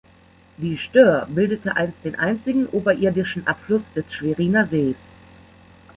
[0.57, 4.95] Die Stör bildete einst den einzigen oberirdischen Abfluss des Schweriner Sees.